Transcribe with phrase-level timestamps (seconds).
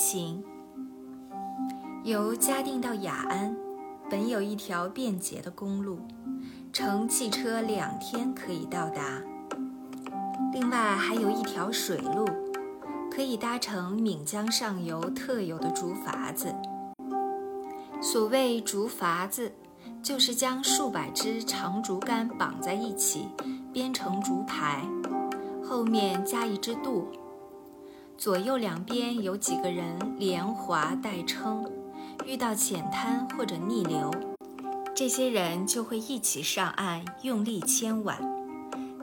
[0.00, 0.42] 行。
[2.04, 3.54] 由嘉定到雅安，
[4.08, 5.98] 本有一条便捷的公路，
[6.72, 9.20] 乘汽车两天可以到达。
[10.54, 12.26] 另外还有一条水路，
[13.10, 16.54] 可以搭乘岷江上游特有的竹筏子。
[18.00, 19.52] 所谓竹筏子，
[20.02, 23.28] 就是将数百支长竹竿绑在一起，
[23.70, 24.82] 编成竹排，
[25.62, 27.06] 后面加一只舵，
[28.20, 31.64] 左右两边有几个人连划带撑。
[32.26, 34.10] 遇到浅滩或者逆流，
[34.94, 38.18] 这些人就会一起上岸，用力牵挽，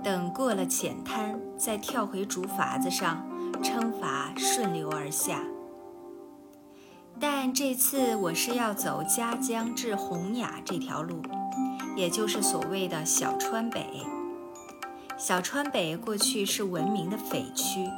[0.04, 3.28] 等过了浅滩，再跳回竹筏子上，
[3.64, 5.42] 撑筏顺流而下。
[7.20, 11.24] 但这次我是要走嘉江至洪雅这条路，
[11.96, 13.84] 也就是所谓的小川北。
[15.18, 17.90] 小川北过去是闻名的匪区，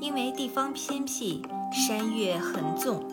[0.00, 3.04] 因为地方偏僻，山岳横纵。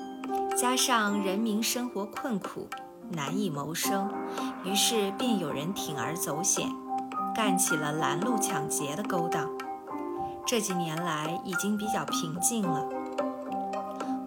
[0.56, 2.68] 加上人民生活困苦，
[3.10, 4.12] 难以谋生，
[4.64, 6.70] 于是便有人铤而走险，
[7.36, 9.50] 干起了拦路抢劫的勾当。
[10.46, 12.88] 这几年来已经比较平静了。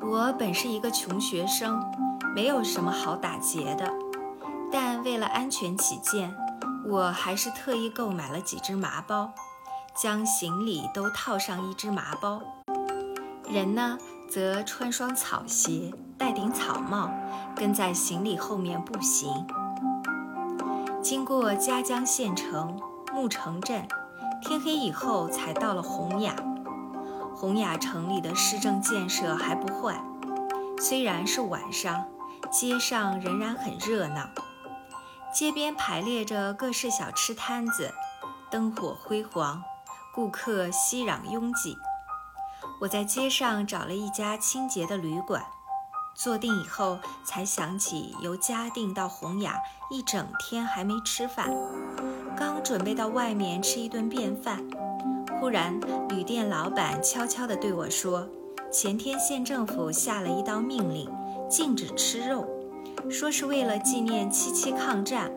[0.00, 1.80] 我本是一个穷学生，
[2.34, 3.92] 没有什么好打劫的，
[4.72, 6.34] 但为了安全起见，
[6.88, 9.32] 我还是特意购买了几只麻包，
[9.96, 12.42] 将行李都套上一只麻包。
[13.48, 13.98] 人呢？
[14.28, 17.08] 则穿双草鞋，戴顶草帽，
[17.54, 19.46] 跟在行李后面步行。
[21.00, 22.80] 经过嘉江县城、
[23.14, 23.86] 木城镇，
[24.42, 26.34] 天黑以后才到了洪雅。
[27.36, 30.02] 洪雅城里的市政建设还不坏，
[30.80, 32.04] 虽然是晚上，
[32.50, 34.28] 街上仍然很热闹。
[35.32, 37.94] 街边排列着各式小吃摊子，
[38.50, 39.62] 灯火辉煌，
[40.16, 41.76] 顾客熙攘拥挤。
[42.80, 45.44] 我在街上找了一家清洁的旅馆，
[46.14, 49.58] 坐定以后，才想起由嘉定到洪雅
[49.90, 51.54] 一整天还没吃饭，
[52.34, 54.64] 刚准备到外面吃一顿便饭，
[55.38, 55.78] 忽然
[56.08, 58.26] 旅店老板悄悄地对我说
[58.72, 61.10] ：“前天县政府下了一道命令，
[61.46, 62.48] 禁止吃肉，
[63.10, 65.30] 说是为了纪念七七抗战，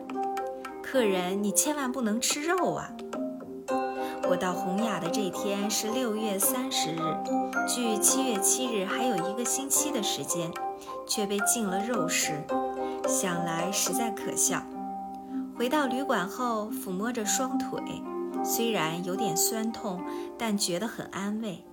[0.82, 2.90] 客人你千万不能吃肉啊。”
[4.30, 7.00] 我到洪雅的这天是六月三十日，
[7.66, 10.48] 距七月七日还有一个星期的时间，
[11.04, 12.40] 却被禁了肉食，
[13.08, 14.62] 想来实在可笑。
[15.56, 17.80] 回到旅馆后，抚摸着双腿，
[18.44, 20.00] 虽然有点酸痛，
[20.38, 21.64] 但觉得很安慰，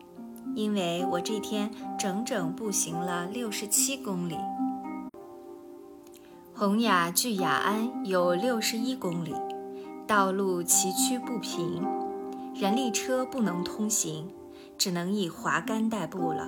[0.56, 4.36] 因为我这天整整步行了六十七公里。
[6.56, 9.36] 洪雅距雅安有六十一公里，
[10.08, 11.86] 道路崎岖不平。
[12.60, 14.34] 人力车不能通行，
[14.80, 16.48] 只能以滑竿代步了。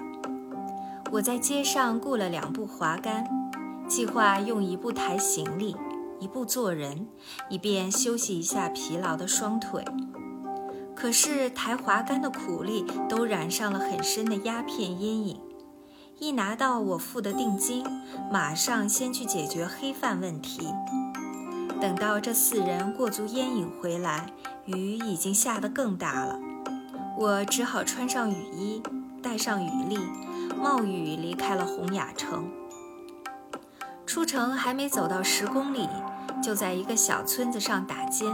[1.11, 3.27] 我在街上雇了两部滑竿，
[3.87, 5.75] 计划用一部抬行李，
[6.19, 7.07] 一部坐人，
[7.47, 9.85] 以便休息一下疲劳的双腿。
[10.95, 15.39] 可是抬滑竿的苦力都染上了很深的鸦片烟瘾，
[16.17, 17.85] 一拿到我付的定金，
[18.31, 20.67] 马上先去解决黑饭问题。
[21.79, 24.33] 等到这四人过足烟瘾回来，
[24.69, 26.39] 雨已经下得更大了。
[27.17, 28.81] 我只好穿上雨衣，
[29.21, 29.97] 带上雨笠，
[30.61, 32.49] 冒雨离开了洪雅城。
[34.05, 35.87] 出城还没走到十公里，
[36.41, 38.27] 就在一个小村子上打尖。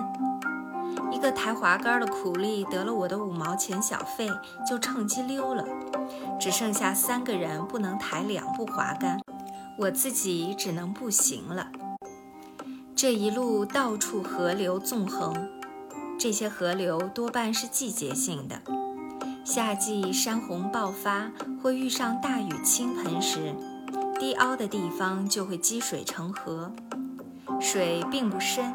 [1.11, 4.29] 一个抬滑竿的苦力得了我的五毛钱小费，
[4.67, 5.65] 就趁机溜了。
[6.39, 9.19] 只剩下三个人不能抬两部滑竿，
[9.79, 11.67] 我自己只能步行了。
[12.95, 15.33] 这一路到处河流纵横，
[16.17, 18.61] 这些河流多半是季节性的。
[19.43, 21.31] 夏季山洪爆发
[21.61, 23.53] 或遇上大雨倾盆时，
[24.19, 26.71] 低凹的地方就会积水成河，
[27.59, 28.73] 水并不深，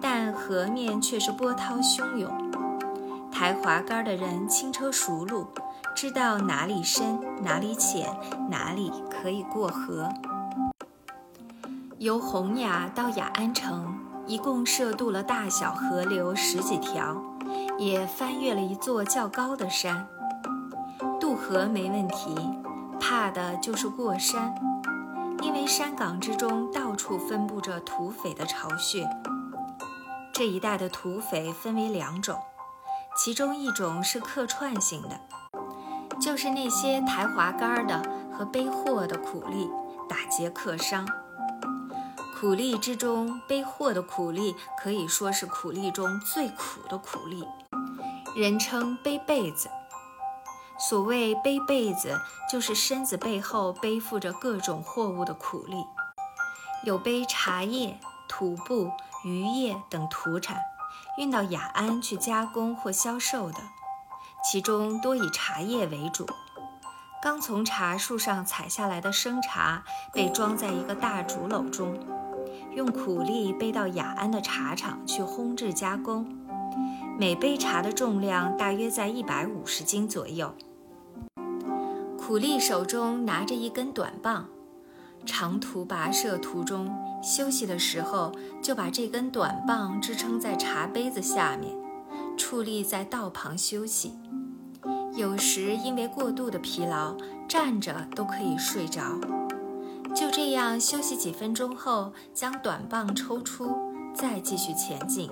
[0.00, 2.30] 但河面却是波涛汹涌。
[3.30, 5.46] 抬滑竿的人轻车熟路，
[5.96, 8.14] 知道哪里深哪里浅，
[8.50, 10.10] 哪里可以过河。
[11.98, 13.96] 由洪雅到雅安城，
[14.26, 17.20] 一共涉渡了大小河流十几条，
[17.78, 20.06] 也翻越了一座较高的山。
[21.20, 22.34] 渡河没问题，
[23.00, 24.54] 怕的就是过山，
[25.42, 29.08] 因为山岗之中到处分布着土匪的巢穴。
[30.32, 32.38] 这一带的土匪分为两种，
[33.16, 35.20] 其中一种是客串型的，
[36.20, 38.02] 就是那些抬滑竿的
[38.32, 39.68] 和背货的苦力
[40.08, 41.06] 打劫客商。
[42.42, 47.46] 苦力之中，背货的苦力可以说是苦力中最苦的苦力，
[48.34, 49.70] 人称背被子。
[50.76, 55.84] 所谓背被子，就是身子背后背负着各种货物的苦力，
[56.82, 58.90] 有背茶叶、土布、
[59.22, 60.60] 渔业等土产，
[61.18, 63.58] 运到雅安去加工或销售的，
[64.42, 66.26] 其中多以茶叶为主。
[67.22, 71.96] 刚从茶树上采下来的生茶，被装在一个大竹篓中，
[72.74, 76.26] 用苦力背到雅安的茶厂去烘制加工，
[77.18, 80.54] 每杯茶的重量大约在一百五十斤左右。
[82.18, 84.48] 苦力手中拿着一根短棒，
[85.26, 86.90] 长途跋涉途中
[87.22, 88.32] 休息的时候，
[88.62, 91.74] 就把这根短棒支撑在茶杯子下面，
[92.38, 94.14] 矗立在道旁休息。
[95.14, 97.14] 有时因为过度的疲劳，
[97.46, 99.02] 站着都可以睡着。
[100.14, 103.70] 就这样休息几分钟后，将短棒抽出，
[104.14, 105.30] 再继续前进。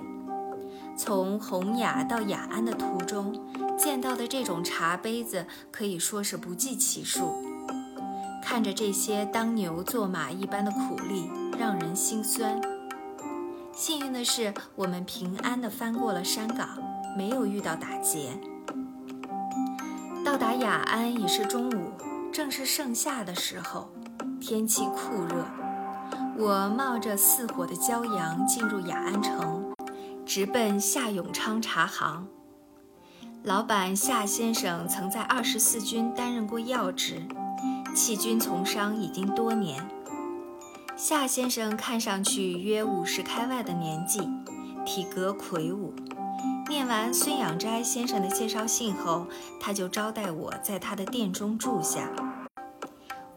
[0.97, 3.33] 从洪雅到雅安的途中，
[3.77, 7.31] 见到的这种茶杯子可以说是不计其数。
[8.43, 12.59] 看着这些当牛做马一般的苦力，让人心酸。
[13.71, 16.67] 幸运的是，我们平安地翻过了山岗，
[17.15, 18.31] 没有遇到打劫。
[20.25, 21.91] 到达雅安已是中午，
[22.33, 23.89] 正是盛夏的时候，
[24.41, 25.45] 天气酷热。
[26.35, 29.71] 我冒着似火的骄阳进入雅安城，
[30.25, 32.27] 直奔夏永昌茶行。
[33.43, 37.21] 老板夏先生曾在二十四军担任过要职，
[37.95, 39.87] 弃军从商已经多年。
[40.97, 44.27] 夏先生看上去约五十开外的年纪，
[44.83, 45.93] 体格魁梧。
[46.67, 49.27] 念完孙养斋先生的介绍信后，
[49.59, 52.09] 他就招待我在他的店中住下。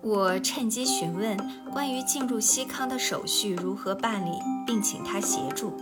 [0.07, 1.35] 我趁机询问
[1.73, 5.73] 关于进入西康的手续如何办理，并请他协助。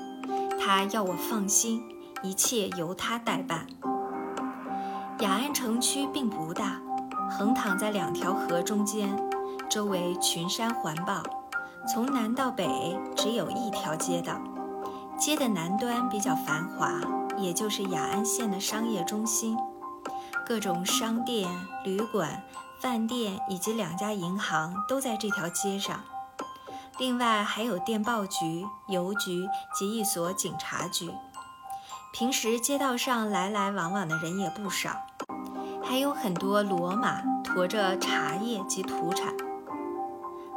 [0.61, 1.83] 他要我放心，
[2.23, 3.67] 一切由他代办。
[5.19, 6.81] 雅安城区并不大，
[7.31, 9.11] 横躺在两条河中间，
[9.69, 11.21] 周围群山环抱，
[11.93, 14.41] 从南到北只有一条街道，
[15.19, 17.01] 街的南端比较繁华。
[17.39, 19.57] 也就是雅安县的商业中心，
[20.53, 21.49] 各种商店、
[21.83, 22.43] 旅馆、
[22.79, 26.05] 饭店以及两家银行都在这条街上。
[26.99, 31.11] 另外还有电报局、邮局及一所警察局。
[32.13, 34.95] 平时街道上来来往往的人也不少，
[35.83, 39.35] 还有很多骡马驮着茶叶及土产。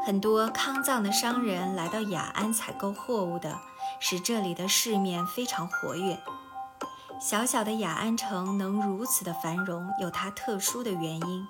[0.05, 3.57] 很多康藏的商人来到雅安采购货物的，
[4.01, 6.19] 使这里的市面非常活跃。
[7.19, 11.47] 小小的雅安城能如此的繁荣，有它特殊的原因。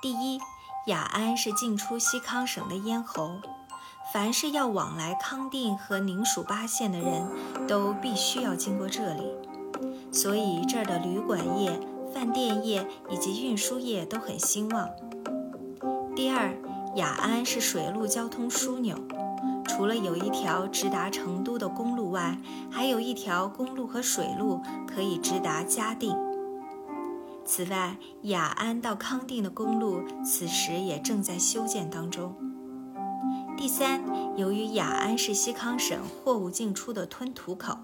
[0.00, 0.38] 第一，
[0.86, 3.40] 雅安是进出西康省的咽喉，
[4.12, 7.28] 凡是要往来康定和宁蜀八县的人，
[7.66, 9.32] 都必须要经过这里，
[10.12, 11.80] 所以这儿的旅馆业、
[12.14, 14.88] 饭店业以及运输业都很兴旺。
[16.14, 16.54] 第二，
[16.94, 18.96] 雅安是水陆交通枢纽。
[19.78, 22.36] 除了有一条直达成都的公路外，
[22.68, 26.16] 还有一条公路和水路可以直达嘉定。
[27.44, 32.34] 此外，雅安到康定的公路此时也正在修建当中。
[33.56, 34.02] 第三，
[34.36, 37.78] 由于雅安是西康省货物进出的吞吐口，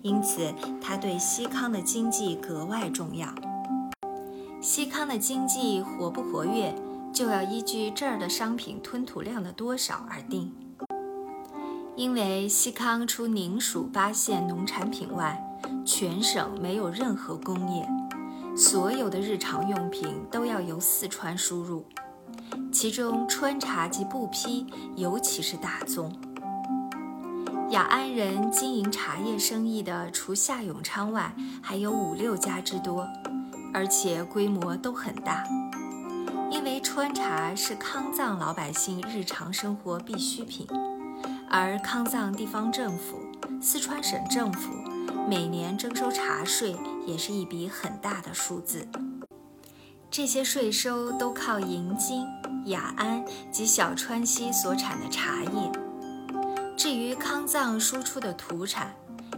[0.00, 3.28] 因此它对西康的经济格外重要。
[4.62, 6.74] 西康的经济活不活跃，
[7.12, 10.50] 就要依据这儿的商品吞吐量的多少而定。
[11.96, 15.40] 因为西康除宁蜀八县农产品外，
[15.84, 17.88] 全省没有任何工业，
[18.56, 21.86] 所有的日常用品都要由四川输入，
[22.72, 26.12] 其中川茶及布匹尤其是大宗。
[27.70, 31.32] 雅安人经营茶叶生意的，除夏永昌外，
[31.62, 33.06] 还有五六家之多，
[33.72, 35.44] 而且规模都很大。
[36.50, 40.66] 因为川茶是康藏老百姓日常生活必需品。
[41.56, 43.20] 而康藏地方政府、
[43.62, 44.72] 四川省政府
[45.28, 46.74] 每年征收茶税
[47.06, 48.88] 也是一笔很大的数字，
[50.10, 52.26] 这些税收都靠银金、
[52.64, 55.70] 雅安及小川西所产的茶叶。
[56.76, 58.92] 至于康藏输出的土产，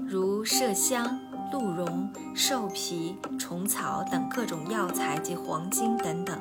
[0.08, 1.20] 如麝香、
[1.52, 6.40] 鹿茸、兽皮、虫草等各种药材及黄金等等，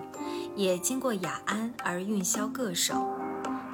[0.55, 3.05] 也经过雅安而运销各省。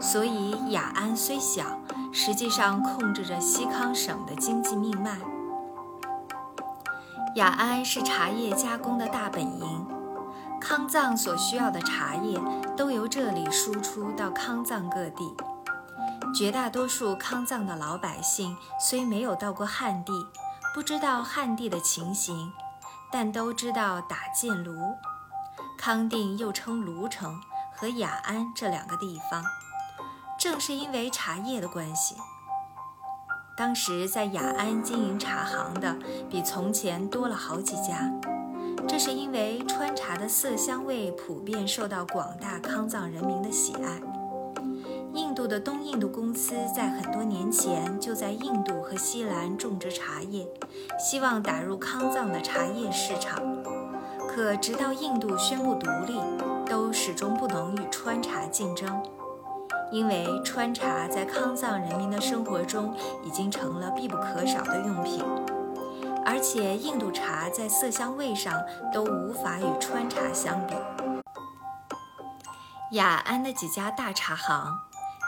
[0.01, 1.63] 所以雅安虽小，
[2.11, 5.15] 实际上控制着西康省的经济命脉。
[7.35, 9.87] 雅安是茶叶加工的大本营，
[10.59, 12.41] 康藏所需要的茶叶
[12.75, 15.33] 都由这里输出到康藏各地。
[16.33, 20.13] 绝大多数康藏的老百姓虽没有到过汉地，
[20.73, 22.51] 不知道汉地的情形，
[23.11, 24.95] 但都知道打箭炉、
[25.77, 27.39] 康定又称卢城
[27.73, 29.43] 和雅安这两个地方，
[30.41, 32.15] 正是因为茶叶的关系。
[33.55, 35.95] 当时在雅安经营茶行的
[36.31, 38.11] 比从前多了好几家，
[38.87, 44.01] 这是因为川茶的色香味普遍受到广大康藏人民的喜爱。
[45.13, 50.47] 印度的东印度公司在很多年前就在印度和西兰种植茶叶，
[50.97, 53.39] 希望打入康藏的茶叶市场。
[54.27, 56.19] 可直到印度宣布独立，
[56.65, 59.03] 都始终不能与川茶竞争。
[59.91, 62.95] 因为川茶在康藏人民的生活中
[63.25, 65.21] 已经成了必不可少的用品，
[66.25, 68.53] 而且印度茶在色香味上
[68.93, 70.73] 都无法与川茶相比。
[72.93, 74.79] 雅安的几家大茶行，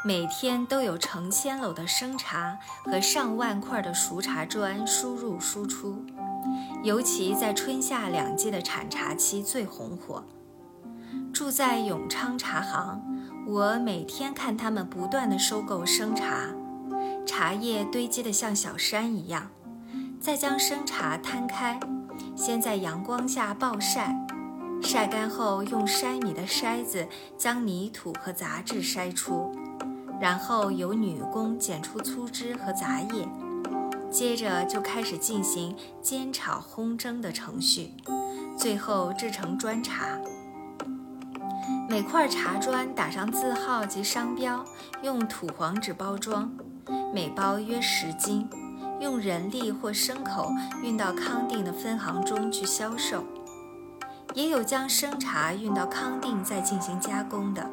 [0.05, 6.05] 每天都有成千篓的生茶和上万块的熟茶砖输入输出，
[6.83, 10.23] 尤其在春夏两季的产茶期最红火。
[11.33, 13.01] 住在永昌茶行。
[13.45, 16.47] 我每天看他们不断地收购生茶，
[17.25, 19.49] 茶叶堆积得像小山一样，
[20.19, 21.77] 再将生茶摊开，
[22.35, 24.15] 先在阳光下暴晒，
[24.81, 27.05] 晒干后用筛米的筛子
[27.37, 29.51] 将泥土和杂质筛出，
[30.21, 33.27] 然后由女工剪出粗枝和杂叶，
[34.09, 37.91] 接着就开始进行煎炒烘蒸的程序，
[38.57, 40.17] 最后制成砖茶。
[41.93, 44.65] 每块茶砖打上字号及商标，
[45.03, 46.51] 用土黄纸包装，
[47.13, 48.49] 每包约十斤，
[48.99, 50.49] 用人力或牲口
[50.81, 53.23] 运到康定的分行中去销售。
[54.33, 57.69] 也有将生茶运到康定再进行加工的。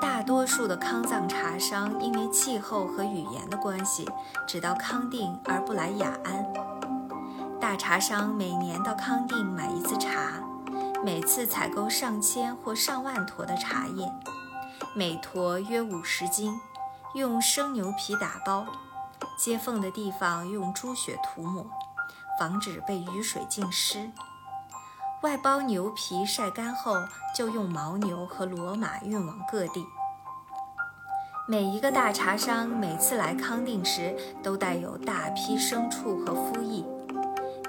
[0.00, 4.04] 大多数的康藏茶商因为气候和语言的关系，
[4.48, 6.44] 只到康定而不来雅安。
[7.60, 10.42] 大茶商每年到康定买一次茶。
[11.02, 14.12] 每次采购上千或上万坨的茶叶，
[14.94, 16.60] 每坨约五十斤，
[17.14, 18.66] 用生牛皮打包，
[19.38, 21.64] 接缝的地方用猪血涂抹，
[22.38, 24.10] 防止被雨水浸湿。
[25.22, 26.94] 外包牛皮晒干后，
[27.34, 29.86] 就用牦牛和骡马运往各地。
[31.48, 36.84] 每一个大茶商每次来康定时，都带有大批牲畜和夫役。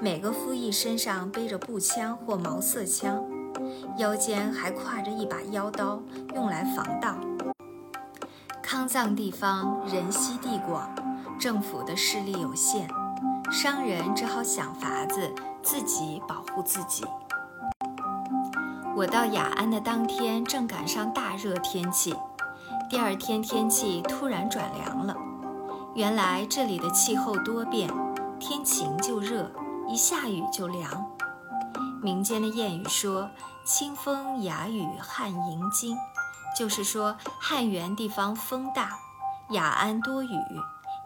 [0.02, 3.22] 每个夫役身上背着步枪或毛瑟枪，
[3.98, 6.02] 腰间还挎着一把腰刀，
[6.34, 7.14] 用来防盗。
[8.60, 10.92] 康藏地方人稀地广，
[11.38, 12.88] 政府的势力有限，
[13.52, 15.32] 商人只好想法子
[15.62, 17.04] 自己保护自己。
[18.96, 22.12] 我到雅安的当天正赶上大热天气，
[22.90, 25.16] 第二天天气突然转凉了。
[25.94, 27.88] 原来这里的气候多变，
[28.40, 29.48] 天晴就热。
[29.92, 31.06] 一下雨就凉。
[32.02, 33.28] 民间的谚语说
[33.62, 35.98] ：“清风雅雨汉迎金”，
[36.56, 38.98] 就是说汉源地方风大，
[39.50, 40.30] 雅安多雨，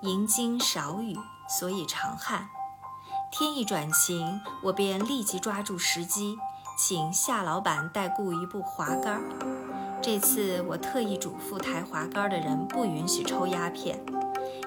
[0.02, 2.48] 迎金少雨，所以常旱。
[3.32, 6.38] 天一转晴，我便立即抓住时机，
[6.78, 9.20] 请夏老板代雇一部滑竿。
[10.00, 14.00] 这次我特意嘱咐抬滑竿的人不允许抽鸦片。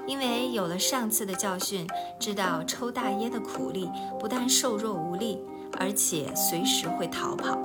[0.07, 1.88] 因为有了上次的教训，
[2.19, 5.39] 知道抽大烟的苦力，不但瘦弱无力，
[5.77, 7.57] 而且随时会逃跑。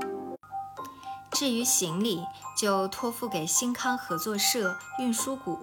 [1.33, 2.23] 至于行李，
[2.57, 5.59] 就托付给新康合作社运输股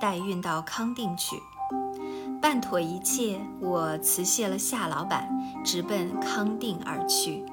[0.00, 1.40] 代运到康定去。
[2.42, 5.26] 办妥一切，我辞谢了夏老板，
[5.64, 7.46] 直奔康定而去。